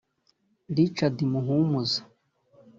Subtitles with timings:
[0.77, 1.99] Richard Muhumuza